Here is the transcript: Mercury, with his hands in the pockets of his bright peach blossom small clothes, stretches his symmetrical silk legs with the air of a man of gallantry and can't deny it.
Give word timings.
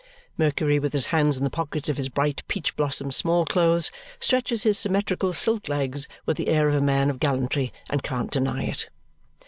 Mercury, 0.35 0.79
with 0.79 0.93
his 0.93 1.05
hands 1.13 1.37
in 1.37 1.43
the 1.43 1.51
pockets 1.51 1.87
of 1.87 1.97
his 1.97 2.09
bright 2.09 2.41
peach 2.47 2.75
blossom 2.75 3.11
small 3.11 3.45
clothes, 3.45 3.91
stretches 4.19 4.63
his 4.63 4.79
symmetrical 4.79 5.31
silk 5.31 5.69
legs 5.69 6.07
with 6.25 6.37
the 6.37 6.47
air 6.47 6.67
of 6.67 6.73
a 6.73 6.81
man 6.81 7.11
of 7.11 7.19
gallantry 7.19 7.71
and 7.87 8.01
can't 8.01 8.31
deny 8.31 8.63
it. 8.63 8.89